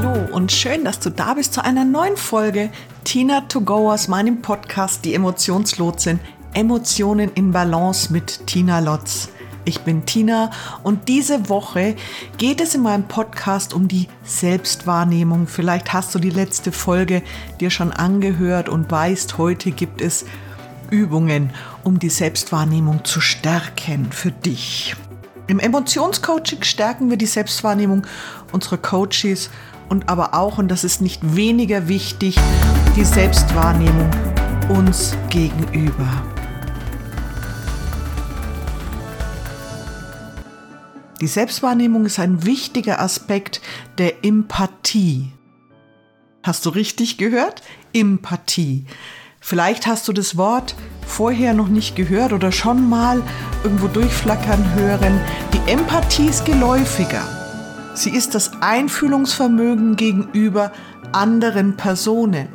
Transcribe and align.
Hallo 0.00 0.32
und 0.32 0.52
schön, 0.52 0.84
dass 0.84 1.00
du 1.00 1.10
da 1.10 1.34
bist 1.34 1.54
zu 1.54 1.64
einer 1.64 1.84
neuen 1.84 2.16
Folge 2.16 2.70
Tina 3.02 3.40
to 3.40 3.60
go 3.60 3.90
aus 3.90 4.06
meinem 4.06 4.42
Podcast 4.42 5.04
Die 5.04 5.12
Emotionslotsin 5.12 6.20
Emotionen 6.54 7.32
in 7.34 7.50
Balance 7.50 8.12
mit 8.12 8.46
Tina 8.46 8.78
Lotz. 8.78 9.28
Ich 9.64 9.80
bin 9.80 10.06
Tina 10.06 10.52
und 10.84 11.08
diese 11.08 11.48
Woche 11.48 11.96
geht 12.36 12.60
es 12.60 12.76
in 12.76 12.82
meinem 12.82 13.08
Podcast 13.08 13.74
um 13.74 13.88
die 13.88 14.06
Selbstwahrnehmung. 14.22 15.48
Vielleicht 15.48 15.92
hast 15.92 16.14
du 16.14 16.20
die 16.20 16.30
letzte 16.30 16.70
Folge 16.70 17.20
dir 17.58 17.70
schon 17.70 17.90
angehört 17.90 18.68
und 18.68 18.88
weißt, 18.88 19.36
heute 19.36 19.72
gibt 19.72 20.00
es 20.00 20.26
Übungen, 20.92 21.50
um 21.82 21.98
die 21.98 22.10
Selbstwahrnehmung 22.10 23.04
zu 23.04 23.20
stärken 23.20 24.12
für 24.12 24.30
dich. 24.30 24.94
Im 25.48 25.58
Emotionscoaching 25.58 26.62
stärken 26.62 27.10
wir 27.10 27.16
die 27.16 27.26
Selbstwahrnehmung 27.26 28.06
unserer 28.52 28.76
Coaches 28.76 29.50
und 29.88 30.08
aber 30.08 30.34
auch, 30.34 30.58
und 30.58 30.68
das 30.68 30.84
ist 30.84 31.00
nicht 31.00 31.34
weniger 31.34 31.88
wichtig, 31.88 32.36
die 32.96 33.04
Selbstwahrnehmung 33.04 34.10
uns 34.68 35.16
gegenüber. 35.30 36.06
Die 41.20 41.26
Selbstwahrnehmung 41.26 42.06
ist 42.06 42.20
ein 42.20 42.44
wichtiger 42.44 43.00
Aspekt 43.00 43.60
der 43.98 44.24
Empathie. 44.24 45.32
Hast 46.44 46.64
du 46.64 46.70
richtig 46.70 47.18
gehört? 47.18 47.62
Empathie. 47.92 48.86
Vielleicht 49.40 49.86
hast 49.86 50.06
du 50.06 50.12
das 50.12 50.36
Wort 50.36 50.74
vorher 51.06 51.54
noch 51.54 51.68
nicht 51.68 51.96
gehört 51.96 52.32
oder 52.32 52.52
schon 52.52 52.88
mal 52.88 53.22
irgendwo 53.64 53.88
durchflackern 53.88 54.74
hören. 54.74 55.20
Die 55.52 55.70
Empathie 55.70 56.26
ist 56.26 56.44
geläufiger. 56.44 57.37
Sie 57.98 58.10
ist 58.10 58.36
das 58.36 58.52
Einfühlungsvermögen 58.62 59.96
gegenüber 59.96 60.70
anderen 61.10 61.76
Personen. 61.76 62.46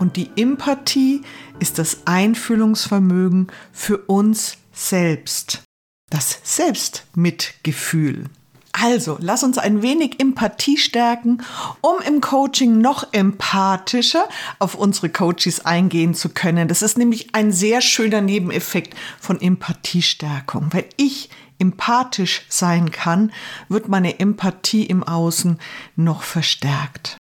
Und 0.00 0.16
die 0.16 0.28
Empathie 0.34 1.22
ist 1.60 1.78
das 1.78 1.98
Einfühlungsvermögen 2.04 3.46
für 3.70 3.98
uns 3.98 4.56
selbst. 4.72 5.62
Das 6.10 6.40
Selbstmitgefühl. 6.42 8.24
Also, 8.72 9.18
lass 9.20 9.44
uns 9.44 9.56
ein 9.56 9.82
wenig 9.82 10.18
Empathie 10.18 10.78
stärken, 10.78 11.44
um 11.80 12.00
im 12.04 12.20
Coaching 12.20 12.78
noch 12.78 13.06
empathischer 13.12 14.28
auf 14.58 14.74
unsere 14.74 15.10
Coaches 15.10 15.64
eingehen 15.64 16.14
zu 16.14 16.28
können. 16.28 16.66
Das 16.66 16.82
ist 16.82 16.98
nämlich 16.98 17.36
ein 17.36 17.52
sehr 17.52 17.80
schöner 17.80 18.20
Nebeneffekt 18.20 18.96
von 19.20 19.40
Empathiestärkung. 19.40 20.70
Wenn 20.72 20.86
ich 20.96 21.30
empathisch 21.60 22.44
sein 22.48 22.90
kann, 22.90 23.32
wird 23.68 23.88
meine 23.88 24.18
Empathie 24.18 24.84
im 24.86 25.02
Außen 25.02 25.58
noch 25.96 26.22
verstärkt. 26.22 27.16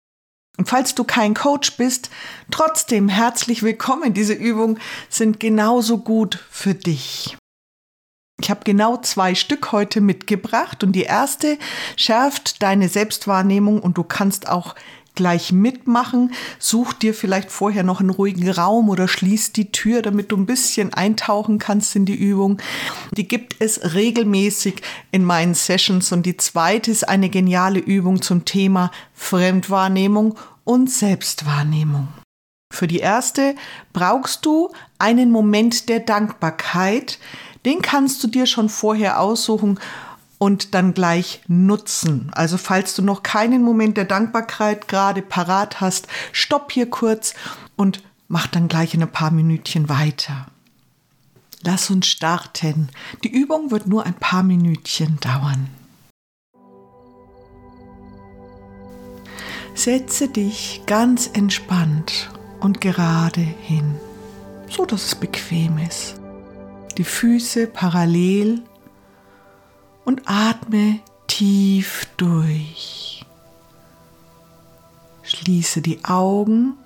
Und 0.58 0.68
falls 0.68 0.94
du 0.94 1.04
kein 1.04 1.34
Coach 1.34 1.76
bist, 1.76 2.10
trotzdem 2.50 3.08
herzlich 3.08 3.62
willkommen. 3.62 4.14
Diese 4.14 4.32
Übungen 4.32 4.78
sind 5.08 5.38
genauso 5.38 5.98
gut 5.98 6.44
für 6.50 6.74
dich. 6.74 7.36
Ich 8.40 8.50
habe 8.50 8.60
genau 8.64 8.98
zwei 8.98 9.34
Stück 9.34 9.72
heute 9.72 10.02
mitgebracht 10.02 10.84
und 10.84 10.92
die 10.92 11.04
erste 11.04 11.58
schärft 11.96 12.62
deine 12.62 12.88
Selbstwahrnehmung 12.88 13.80
und 13.80 13.96
du 13.96 14.04
kannst 14.04 14.48
auch 14.48 14.74
gleich 15.16 15.50
mitmachen. 15.50 16.32
Such 16.60 16.92
dir 16.92 17.12
vielleicht 17.12 17.50
vorher 17.50 17.82
noch 17.82 18.00
einen 18.00 18.10
ruhigen 18.10 18.48
Raum 18.48 18.88
oder 18.88 19.08
schließ 19.08 19.52
die 19.52 19.72
Tür, 19.72 20.02
damit 20.02 20.30
du 20.30 20.36
ein 20.36 20.46
bisschen 20.46 20.94
eintauchen 20.94 21.58
kannst 21.58 21.96
in 21.96 22.06
die 22.06 22.14
Übung. 22.14 22.58
Die 23.16 23.26
gibt 23.26 23.56
es 23.58 23.94
regelmäßig 23.94 24.82
in 25.10 25.24
meinen 25.24 25.54
Sessions 25.54 26.12
und 26.12 26.24
die 26.24 26.36
zweite 26.36 26.90
ist 26.90 27.08
eine 27.08 27.28
geniale 27.28 27.80
Übung 27.80 28.22
zum 28.22 28.44
Thema 28.44 28.92
Fremdwahrnehmung 29.14 30.38
und 30.62 30.90
Selbstwahrnehmung. 30.90 32.08
Für 32.72 32.86
die 32.86 32.98
erste 32.98 33.54
brauchst 33.92 34.44
du 34.44 34.70
einen 34.98 35.30
Moment 35.30 35.88
der 35.88 36.00
Dankbarkeit, 36.00 37.18
den 37.64 37.82
kannst 37.82 38.22
du 38.22 38.28
dir 38.28 38.46
schon 38.46 38.68
vorher 38.68 39.20
aussuchen 39.20 39.80
und 40.38 40.74
dann 40.74 40.94
gleich 40.94 41.40
nutzen. 41.48 42.30
Also 42.32 42.58
falls 42.58 42.94
du 42.94 43.02
noch 43.02 43.22
keinen 43.22 43.62
Moment 43.62 43.96
der 43.96 44.04
Dankbarkeit 44.04 44.88
gerade 44.88 45.22
parat 45.22 45.80
hast, 45.80 46.08
stopp 46.32 46.72
hier 46.72 46.90
kurz 46.90 47.34
und 47.76 48.02
mach 48.28 48.46
dann 48.46 48.68
gleich 48.68 48.94
in 48.94 49.02
ein 49.02 49.12
paar 49.12 49.30
Minütchen 49.30 49.88
weiter. 49.88 50.46
Lass 51.62 51.90
uns 51.90 52.06
starten. 52.06 52.90
Die 53.24 53.30
Übung 53.32 53.70
wird 53.70 53.86
nur 53.86 54.04
ein 54.04 54.14
paar 54.14 54.42
Minütchen 54.42 55.18
dauern. 55.20 55.68
Setze 59.74 60.28
dich 60.28 60.82
ganz 60.86 61.28
entspannt 61.32 62.30
und 62.60 62.80
gerade 62.80 63.40
hin, 63.40 63.96
so 64.70 64.86
dass 64.86 65.04
es 65.06 65.14
bequem 65.14 65.78
ist 65.78 66.16
die 66.96 67.04
Füße 67.04 67.66
parallel 67.66 68.62
und 70.06 70.22
atme 70.24 71.00
tief 71.26 72.08
durch. 72.16 73.26
Schließe 75.22 75.82
die 75.82 76.04
Augen 76.04 76.78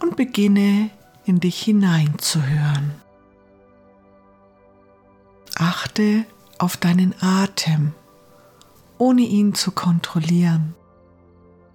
und 0.00 0.16
beginne 0.16 0.90
in 1.24 1.40
dich 1.40 1.62
hineinzuhören. 1.62 2.92
Achte 5.54 6.24
auf 6.58 6.76
deinen 6.76 7.14
Atem, 7.20 7.94
ohne 8.98 9.22
ihn 9.22 9.54
zu 9.54 9.70
kontrollieren. 9.70 10.74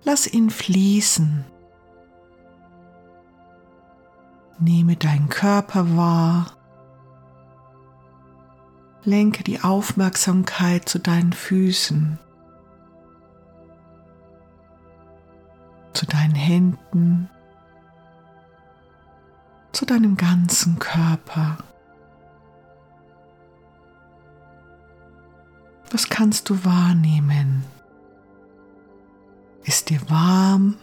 Lass 0.03 0.27
ihn 0.27 0.49
fließen. 0.49 1.45
Nehme 4.59 4.97
deinen 4.97 5.29
Körper 5.29 5.95
wahr. 5.95 6.51
Lenke 9.05 9.43
die 9.43 9.61
Aufmerksamkeit 9.61 10.89
zu 10.89 10.99
deinen 10.99 11.31
Füßen, 11.31 12.19
zu 15.93 16.05
deinen 16.05 16.35
Händen, 16.35 17.29
zu 19.71 19.85
deinem 19.85 20.17
ganzen 20.17 20.79
Körper. 20.79 21.57
Was 25.91 26.09
kannst 26.09 26.49
du 26.49 26.65
wahrnehmen? 26.65 27.63
Ist 29.63 29.89
dir 29.89 30.01
warm? 30.09 30.77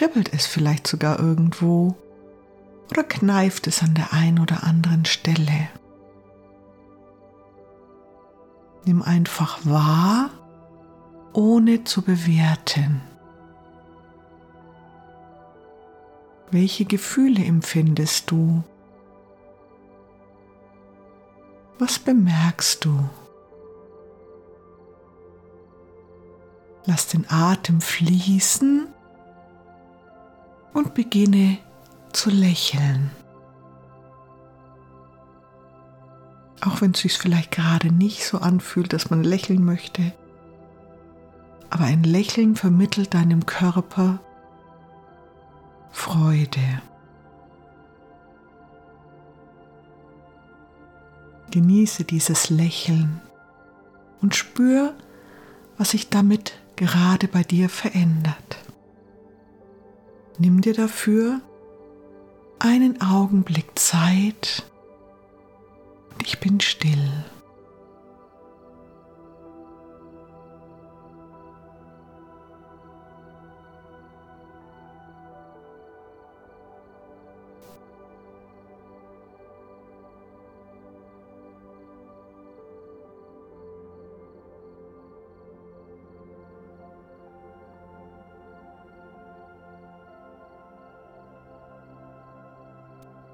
kribbelt 0.00 0.32
es 0.32 0.46
vielleicht 0.46 0.86
sogar 0.86 1.18
irgendwo 1.18 1.94
oder 2.90 3.04
kneift 3.04 3.66
es 3.66 3.82
an 3.82 3.94
der 3.94 4.12
einen 4.12 4.38
oder 4.38 4.64
anderen 4.64 5.04
Stelle. 5.04 5.68
Nimm 8.84 9.02
einfach 9.02 9.64
wahr, 9.64 10.30
ohne 11.32 11.84
zu 11.84 12.02
bewerten. 12.02 13.02
Welche 16.50 16.84
Gefühle 16.84 17.44
empfindest 17.44 18.30
du? 18.30 18.64
Was 21.78 21.98
bemerkst 21.98 22.84
du? 22.84 23.08
Lass 26.86 27.06
den 27.06 27.24
Atem 27.30 27.80
fließen 27.80 28.88
und 30.72 30.94
beginne 30.94 31.58
zu 32.12 32.30
lächeln. 32.30 33.10
Auch 36.60 36.80
wenn 36.80 36.92
es 36.92 37.00
sich 37.00 37.16
vielleicht 37.16 37.50
gerade 37.50 37.90
nicht 37.92 38.24
so 38.24 38.38
anfühlt, 38.38 38.92
dass 38.92 39.10
man 39.10 39.24
lächeln 39.24 39.64
möchte. 39.64 40.12
Aber 41.70 41.84
ein 41.84 42.02
Lächeln 42.02 42.56
vermittelt 42.56 43.14
deinem 43.14 43.46
Körper 43.46 44.18
Freude. 45.90 46.82
Genieße 51.50 52.04
dieses 52.04 52.50
Lächeln 52.50 53.20
und 54.20 54.34
spür, 54.36 54.94
was 55.78 55.90
sich 55.90 56.10
damit 56.10 56.52
gerade 56.76 57.26
bei 57.26 57.42
dir 57.42 57.68
verändert. 57.68 58.58
Nimm 60.38 60.60
dir 60.60 60.74
dafür 60.74 61.40
einen 62.60 63.00
Augenblick 63.00 63.78
Zeit 63.78 64.62
und 66.12 66.26
ich 66.26 66.38
bin 66.38 66.60
still. 66.60 67.24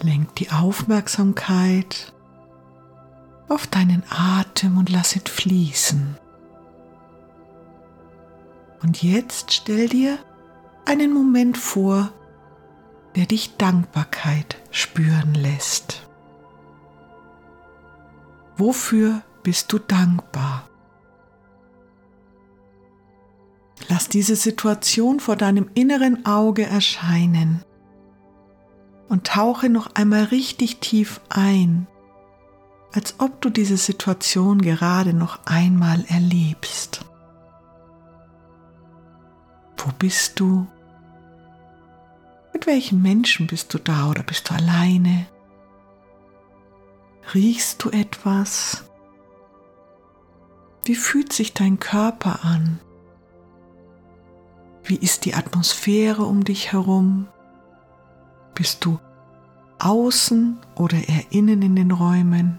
Lenk 0.07 0.37
die 0.37 0.53
Aufmerksamkeit 0.53 2.13
auf 3.49 3.67
deinen 3.67 4.05
Atem 4.09 4.79
und 4.79 4.89
lass 4.89 5.17
ihn 5.17 5.27
fließen. 5.27 6.17
Und 8.83 9.03
jetzt 9.03 9.53
stell 9.53 9.89
dir 9.89 10.19
einen 10.85 11.13
Moment 11.13 11.59
vor, 11.59 12.13
der 13.17 13.27
dich 13.27 13.57
Dankbarkeit 13.57 14.57
spüren 14.71 15.35
lässt. 15.35 16.07
Wofür 18.57 19.23
bist 19.43 19.73
du 19.73 19.81
dankbar? 19.81 20.69
Lass 23.89 24.09
diese 24.09 24.37
Situation 24.37 25.19
vor 25.19 25.35
deinem 25.35 25.69
inneren 25.75 26.25
Auge 26.27 26.65
erscheinen 26.65 27.65
und 29.09 29.27
tauche 29.27 29.69
noch 29.69 29.95
einmal 29.95 30.25
richtig 30.25 30.81
tief 30.81 31.21
ein, 31.29 31.87
als 32.93 33.17
ob 33.19 33.41
du 33.41 33.51
diese 33.51 33.77
Situation 33.77 34.61
gerade 34.61 35.13
noch 35.13 35.41
einmal 35.45 36.05
erlebst. 36.09 37.05
Wo 39.77 39.93
bist 39.99 40.41
du? 40.41 40.67
Mit 42.53 42.67
welchen 42.67 43.03
Menschen 43.03 43.47
bist 43.47 43.73
du 43.75 43.79
da 43.79 44.11
oder 44.11 44.23
bist 44.23 44.51
du 44.51 44.55
alleine? 44.55 45.27
Riechst 47.35 47.85
du 47.85 47.91
etwas? 47.91 48.85
Wie 50.85 50.95
fühlt 50.95 51.33
sich 51.33 51.53
dein 51.53 51.79
Körper 51.79 52.45
an? 52.45 52.81
Wie 54.85 54.97
ist 54.97 55.25
die 55.25 55.35
Atmosphäre 55.35 56.25
um 56.25 56.45
dich 56.45 56.73
herum? 56.73 57.29
Bist 58.57 58.85
du 58.87 58.99
außen 59.79 60.59
oder 60.75 60.97
eher 60.97 61.25
innen 61.31 61.61
in 61.61 61.77
den 61.77 61.91
Räumen? 61.91 62.59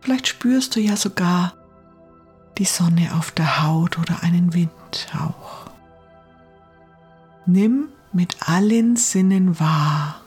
Vielleicht 0.00 0.26
spürst 0.28 0.74
du 0.74 0.80
ja 0.80 0.96
sogar 0.96 1.52
die 2.56 2.64
Sonne 2.64 3.14
auf 3.16 3.30
der 3.30 3.62
Haut 3.62 3.98
oder 3.98 4.22
einen 4.22 4.54
Windhauch. 4.54 5.70
Nimm 7.44 7.88
mit 8.12 8.48
allen 8.48 8.96
Sinnen 8.96 9.60
wahr. 9.60 10.22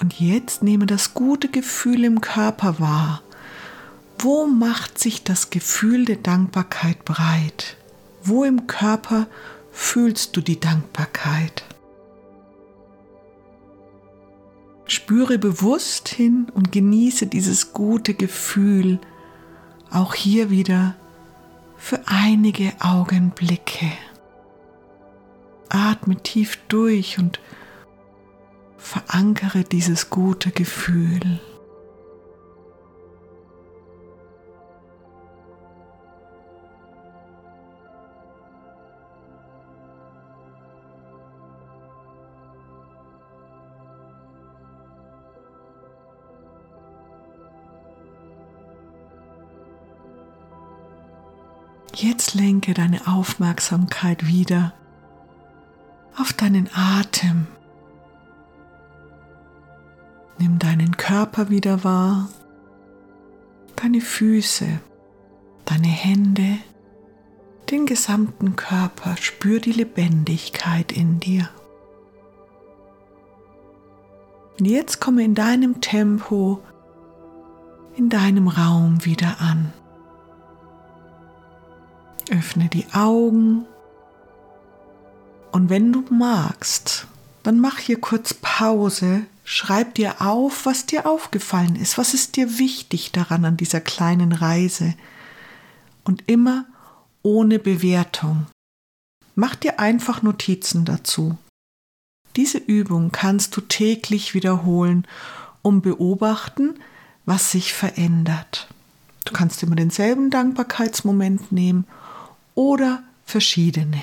Und 0.00 0.18
jetzt 0.18 0.62
nehme 0.62 0.86
das 0.86 1.12
gute 1.12 1.48
Gefühl 1.48 2.04
im 2.04 2.22
Körper 2.22 2.80
wahr. 2.80 3.20
Wo 4.18 4.46
macht 4.46 4.98
sich 4.98 5.24
das 5.24 5.50
Gefühl 5.50 6.06
der 6.06 6.16
Dankbarkeit 6.16 7.04
breit? 7.04 7.76
Wo 8.22 8.44
im 8.44 8.66
Körper 8.66 9.26
fühlst 9.78 10.36
du 10.36 10.40
die 10.40 10.58
Dankbarkeit? 10.58 11.62
Spüre 14.86 15.38
bewusst 15.38 16.08
hin 16.08 16.48
und 16.52 16.72
genieße 16.72 17.28
dieses 17.28 17.72
gute 17.72 18.14
Gefühl, 18.14 18.98
auch 19.90 20.14
hier 20.14 20.50
wieder 20.50 20.96
für 21.76 22.00
einige 22.06 22.72
Augenblicke. 22.80 23.92
Atme 25.68 26.16
tief 26.16 26.58
durch 26.68 27.18
und 27.18 27.38
verankere 28.78 29.62
dieses 29.62 30.10
gute 30.10 30.50
Gefühl. 30.50 31.40
Jetzt 52.00 52.34
lenke 52.34 52.74
deine 52.74 53.08
Aufmerksamkeit 53.08 54.28
wieder 54.28 54.72
auf 56.16 56.32
deinen 56.32 56.68
Atem. 56.72 57.48
Nimm 60.38 60.60
deinen 60.60 60.96
Körper 60.96 61.50
wieder 61.50 61.82
wahr, 61.82 62.28
deine 63.74 64.00
Füße, 64.00 64.78
deine 65.64 65.88
Hände, 65.88 66.58
den 67.68 67.84
gesamten 67.84 68.54
Körper. 68.54 69.16
Spür 69.16 69.58
die 69.58 69.72
Lebendigkeit 69.72 70.92
in 70.92 71.18
dir. 71.18 71.48
Und 74.60 74.66
jetzt 74.66 75.00
komme 75.00 75.24
in 75.24 75.34
deinem 75.34 75.80
Tempo, 75.80 76.62
in 77.96 78.08
deinem 78.08 78.46
Raum 78.46 79.04
wieder 79.04 79.40
an. 79.40 79.72
Öffne 82.30 82.68
die 82.68 82.86
Augen 82.92 83.66
und 85.52 85.70
wenn 85.70 85.92
du 85.92 86.04
magst, 86.10 87.06
dann 87.42 87.60
mach 87.60 87.78
hier 87.78 88.00
kurz 88.00 88.34
Pause, 88.34 89.26
schreib 89.44 89.94
dir 89.94 90.20
auf, 90.20 90.66
was 90.66 90.86
dir 90.86 91.06
aufgefallen 91.06 91.76
ist, 91.76 91.98
was 91.98 92.14
ist 92.14 92.36
dir 92.36 92.58
wichtig 92.58 93.12
daran 93.12 93.44
an 93.44 93.56
dieser 93.56 93.80
kleinen 93.80 94.32
Reise 94.32 94.94
und 96.04 96.24
immer 96.26 96.66
ohne 97.22 97.58
Bewertung. 97.58 98.46
Mach 99.34 99.54
dir 99.54 99.78
einfach 99.78 100.22
Notizen 100.22 100.84
dazu. 100.84 101.38
Diese 102.36 102.58
Übung 102.58 103.10
kannst 103.10 103.56
du 103.56 103.60
täglich 103.60 104.34
wiederholen, 104.34 105.06
um 105.62 105.80
beobachten, 105.80 106.78
was 107.24 107.50
sich 107.50 107.72
verändert. 107.72 108.68
Du 109.24 109.32
kannst 109.32 109.62
immer 109.62 109.76
denselben 109.76 110.30
Dankbarkeitsmoment 110.30 111.52
nehmen 111.52 111.84
oder 112.58 113.04
verschiedene. 113.24 114.02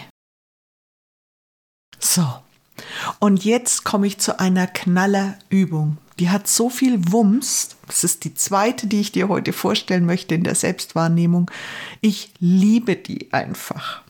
So, 1.99 2.25
und 3.19 3.43
jetzt 3.43 3.83
komme 3.83 4.07
ich 4.07 4.17
zu 4.19 4.39
einer 4.39 4.65
Knallerübung. 4.65 5.97
Die 6.19 6.29
hat 6.29 6.47
so 6.47 6.69
viel 6.69 7.11
Wumms. 7.11 7.75
Das 7.87 8.05
ist 8.05 8.23
die 8.23 8.33
zweite, 8.33 8.87
die 8.87 9.01
ich 9.01 9.11
dir 9.11 9.27
heute 9.27 9.51
vorstellen 9.51 10.05
möchte 10.05 10.35
in 10.35 10.45
der 10.45 10.55
Selbstwahrnehmung. 10.55 11.51
Ich 11.99 12.31
liebe 12.39 12.95
die 12.95 13.33
einfach. 13.33 14.04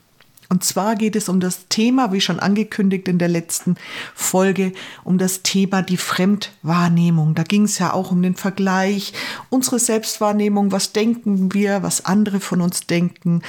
Und 0.48 0.64
zwar 0.64 0.94
geht 0.94 1.16
es 1.16 1.28
um 1.28 1.40
das 1.40 1.66
Thema, 1.68 2.12
wie 2.12 2.20
schon 2.20 2.38
angekündigt 2.38 3.08
in 3.08 3.18
der 3.18 3.28
letzten 3.28 3.76
Folge, 4.14 4.72
um 5.04 5.18
das 5.18 5.42
Thema 5.42 5.82
die 5.82 5.96
Fremdwahrnehmung. 5.96 7.34
Da 7.34 7.42
ging 7.42 7.64
es 7.64 7.78
ja 7.78 7.92
auch 7.92 8.12
um 8.12 8.22
den 8.22 8.36
Vergleich, 8.36 9.12
unsere 9.50 9.78
Selbstwahrnehmung, 9.78 10.72
was 10.72 10.92
denken 10.92 11.52
wir, 11.52 11.82
was 11.82 12.04
andere 12.04 12.40
von 12.40 12.60
uns 12.60 12.86
denken, 12.86 13.42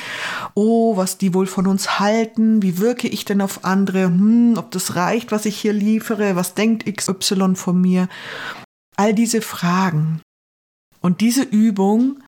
oh, 0.55 0.97
was 0.97 1.17
die 1.17 1.33
wohl 1.33 1.47
von 1.47 1.67
uns 1.67 1.99
halten, 1.99 2.61
wie 2.63 2.79
wirke 2.79 3.07
ich 3.07 3.25
denn 3.25 3.41
auf 3.41 3.63
andere, 3.63 4.05
hm, 4.05 4.55
ob 4.57 4.71
das 4.71 4.95
reicht, 4.95 5.31
was 5.31 5.45
ich 5.45 5.57
hier 5.57 5.73
liefere, 5.73 6.35
was 6.35 6.55
denkt 6.55 6.85
XY 6.85 7.55
von 7.55 7.79
mir. 7.79 8.09
All 8.95 9.13
diese 9.13 9.41
Fragen. 9.41 10.21
Und 11.01 11.21
diese 11.21 11.43
Übung 11.43 12.23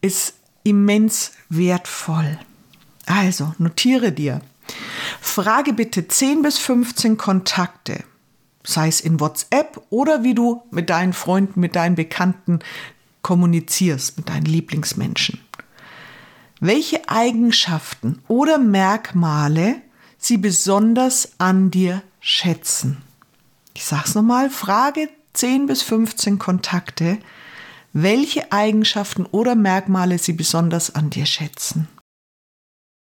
ist 0.00 0.34
immens 0.62 1.32
wertvoll. 1.48 2.38
Also, 3.10 3.52
notiere 3.58 4.12
dir. 4.12 4.40
Frage 5.20 5.72
bitte 5.72 6.06
10 6.06 6.42
bis 6.42 6.58
15 6.58 7.16
Kontakte, 7.16 8.04
sei 8.62 8.86
es 8.86 9.00
in 9.00 9.18
WhatsApp 9.18 9.82
oder 9.90 10.22
wie 10.22 10.32
du 10.32 10.62
mit 10.70 10.90
deinen 10.90 11.12
Freunden, 11.12 11.58
mit 11.58 11.74
deinen 11.74 11.96
Bekannten 11.96 12.60
kommunizierst, 13.22 14.16
mit 14.16 14.28
deinen 14.28 14.44
Lieblingsmenschen. 14.44 15.40
Welche 16.60 17.08
Eigenschaften 17.08 18.20
oder 18.28 18.58
Merkmale 18.58 19.82
sie 20.16 20.36
besonders 20.36 21.32
an 21.38 21.72
dir 21.72 22.02
schätzen. 22.20 22.98
Ich 23.74 23.86
sage 23.86 24.04
es 24.06 24.14
nochmal, 24.14 24.50
Frage 24.50 25.08
10 25.32 25.66
bis 25.66 25.82
15 25.82 26.38
Kontakte, 26.38 27.18
welche 27.92 28.52
Eigenschaften 28.52 29.26
oder 29.26 29.56
Merkmale 29.56 30.18
sie 30.18 30.34
besonders 30.34 30.94
an 30.94 31.10
dir 31.10 31.26
schätzen. 31.26 31.88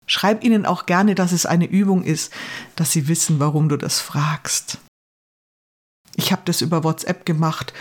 Schreib 0.06 0.44
ihnen 0.44 0.66
auch 0.66 0.86
gerne, 0.86 1.14
dass 1.14 1.32
es 1.32 1.46
eine 1.46 1.66
Übung 1.66 2.02
ist, 2.02 2.32
dass 2.76 2.92
sie 2.92 3.08
wissen, 3.08 3.40
warum 3.40 3.68
du 3.68 3.76
das 3.76 4.00
fragst. 4.00 4.78
Ich 6.16 6.32
habe 6.32 6.42
das 6.44 6.60
über 6.60 6.84
WhatsApp 6.84 7.24
gemacht, 7.24 7.72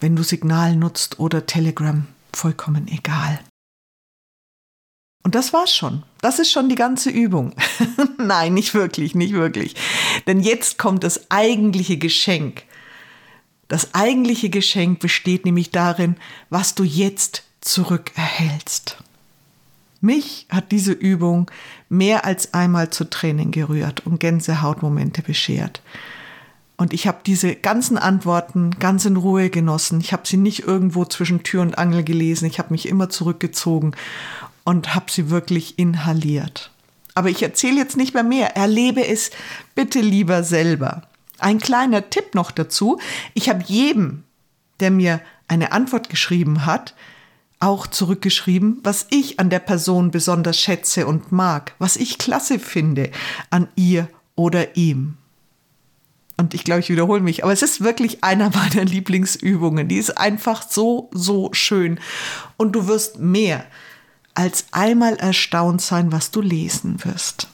wenn 0.00 0.16
du 0.16 0.22
Signal 0.22 0.76
nutzt 0.76 1.18
oder 1.18 1.46
Telegram, 1.46 2.06
vollkommen 2.32 2.88
egal. 2.88 3.40
Und 5.22 5.34
das 5.34 5.52
war's 5.52 5.74
schon. 5.74 6.04
Das 6.20 6.38
ist 6.38 6.52
schon 6.52 6.68
die 6.68 6.76
ganze 6.76 7.10
Übung. 7.10 7.52
Nein, 8.18 8.54
nicht 8.54 8.74
wirklich, 8.74 9.16
nicht 9.16 9.32
wirklich. 9.32 9.74
Denn 10.26 10.38
jetzt 10.40 10.78
kommt 10.78 11.02
das 11.02 11.30
eigentliche 11.32 11.96
Geschenk. 11.96 12.62
Das 13.66 13.92
eigentliche 13.94 14.50
Geschenk 14.50 15.00
besteht 15.00 15.44
nämlich 15.44 15.70
darin, 15.72 16.16
was 16.48 16.76
du 16.76 16.84
jetzt 16.84 17.42
zurückerhältst. 17.60 18.98
Mich 20.06 20.46
hat 20.50 20.70
diese 20.70 20.92
Übung 20.92 21.50
mehr 21.88 22.24
als 22.24 22.54
einmal 22.54 22.90
zu 22.90 23.10
Tränen 23.10 23.50
gerührt 23.50 24.06
und 24.06 24.20
Gänsehautmomente 24.20 25.20
beschert. 25.20 25.82
Und 26.76 26.92
ich 26.92 27.08
habe 27.08 27.18
diese 27.26 27.56
ganzen 27.56 27.98
Antworten 27.98 28.70
ganz 28.78 29.04
in 29.04 29.16
Ruhe 29.16 29.50
genossen. 29.50 30.00
Ich 30.00 30.12
habe 30.12 30.22
sie 30.24 30.36
nicht 30.36 30.60
irgendwo 30.60 31.06
zwischen 31.06 31.42
Tür 31.42 31.62
und 31.62 31.76
Angel 31.76 32.04
gelesen. 32.04 32.46
Ich 32.46 32.60
habe 32.60 32.72
mich 32.72 32.86
immer 32.86 33.08
zurückgezogen 33.08 33.96
und 34.62 34.94
habe 34.94 35.10
sie 35.10 35.28
wirklich 35.28 35.76
inhaliert. 35.76 36.70
Aber 37.16 37.28
ich 37.28 37.42
erzähle 37.42 37.78
jetzt 37.78 37.96
nicht 37.96 38.14
mehr 38.14 38.22
mehr. 38.22 38.56
Erlebe 38.56 39.04
es 39.04 39.32
bitte 39.74 39.98
lieber 39.98 40.44
selber. 40.44 41.02
Ein 41.40 41.58
kleiner 41.58 42.10
Tipp 42.10 42.36
noch 42.36 42.52
dazu. 42.52 43.00
Ich 43.34 43.48
habe 43.48 43.64
jedem, 43.66 44.22
der 44.78 44.92
mir 44.92 45.20
eine 45.48 45.72
Antwort 45.72 46.10
geschrieben 46.10 46.64
hat, 46.64 46.94
auch 47.58 47.86
zurückgeschrieben, 47.86 48.80
was 48.82 49.06
ich 49.10 49.40
an 49.40 49.50
der 49.50 49.60
Person 49.60 50.10
besonders 50.10 50.60
schätze 50.60 51.06
und 51.06 51.32
mag, 51.32 51.74
was 51.78 51.96
ich 51.96 52.18
klasse 52.18 52.58
finde 52.58 53.10
an 53.50 53.68
ihr 53.76 54.08
oder 54.34 54.76
ihm. 54.76 55.16
Und 56.36 56.52
ich 56.52 56.64
glaube, 56.64 56.80
ich 56.80 56.90
wiederhole 56.90 57.22
mich, 57.22 57.44
aber 57.44 57.52
es 57.52 57.62
ist 57.62 57.82
wirklich 57.82 58.22
einer 58.22 58.50
meiner 58.54 58.84
Lieblingsübungen. 58.84 59.88
Die 59.88 59.96
ist 59.96 60.18
einfach 60.18 60.68
so, 60.68 61.10
so 61.12 61.50
schön. 61.52 61.98
Und 62.56 62.72
du 62.72 62.86
wirst 62.88 63.18
mehr 63.18 63.64
als 64.34 64.66
einmal 64.72 65.16
erstaunt 65.16 65.80
sein, 65.80 66.12
was 66.12 66.30
du 66.30 66.42
lesen 66.42 67.02
wirst. 67.04 67.48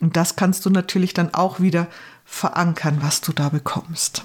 Und 0.00 0.16
das 0.16 0.36
kannst 0.36 0.64
du 0.64 0.70
natürlich 0.70 1.14
dann 1.14 1.34
auch 1.34 1.58
wieder 1.58 1.88
verankern, 2.24 2.98
was 3.00 3.22
du 3.22 3.32
da 3.32 3.48
bekommst. 3.48 4.24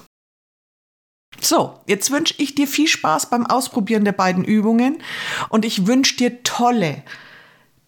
So, 1.44 1.80
jetzt 1.88 2.12
wünsche 2.12 2.36
ich 2.38 2.54
dir 2.54 2.68
viel 2.68 2.88
Spaß 2.88 3.32
beim 3.32 3.48
Ausprobieren 3.48 4.06
der 4.06 4.12
beiden 4.12 4.46
Übungen 4.46 5.02
und 5.50 5.66
ich 5.66 5.88
wünsche 5.88 6.16
dir 6.16 6.44
tolle, 6.44 7.02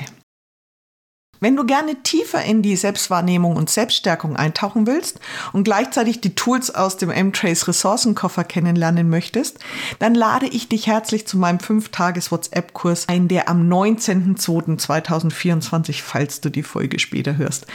Wenn 1.43 1.55
du 1.57 1.65
gerne 1.65 2.01
tiefer 2.03 2.41
in 2.41 2.61
die 2.61 2.77
Selbstwahrnehmung 2.77 3.57
und 3.57 3.69
Selbststärkung 3.69 4.37
eintauchen 4.37 4.87
willst 4.87 5.19
und 5.51 5.65
gleichzeitig 5.65 6.21
die 6.21 6.35
Tools 6.35 6.73
aus 6.73 6.95
dem 6.95 7.09
M-Trace 7.09 7.67
Ressourcenkoffer 7.67 8.45
kennenlernen 8.45 9.09
möchtest, 9.09 9.59
dann 9.99 10.15
lade 10.15 10.47
ich 10.47 10.69
dich 10.69 10.87
herzlich 10.87 11.27
zu 11.27 11.37
meinem 11.37 11.57
5-Tages-WhatsApp-Kurs 11.57 13.09
ein, 13.09 13.27
der 13.27 13.49
am 13.49 13.67
19.02.2024, 13.67 16.01
falls 16.01 16.39
du 16.39 16.49
die 16.49 16.63
Folge 16.63 16.97
später 16.97 17.35
hörst, 17.35 17.67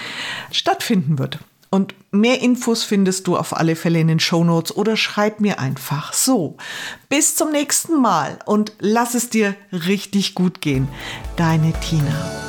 stattfinden 0.50 1.18
wird. 1.18 1.38
Und 1.68 1.94
mehr 2.10 2.40
Infos 2.40 2.84
findest 2.84 3.26
du 3.26 3.37
auf 3.37 3.54
alle 3.54 3.76
Fälle 3.76 4.00
in 4.00 4.08
den 4.08 4.20
Show 4.20 4.44
Notes 4.44 4.75
oder 4.75 4.96
schreib 4.96 5.40
mir 5.40 5.60
einfach 5.60 6.14
so. 6.14 6.56
Bis 7.10 7.37
zum 7.37 7.52
nächsten 7.52 8.00
Mal 8.00 8.38
und 8.46 8.72
lass 8.78 9.12
es 9.12 9.28
dir 9.28 9.54
richtig 9.70 10.34
gut 10.34 10.62
gehen. 10.62 10.88
Deine 11.37 11.75
Tina. 11.80 12.48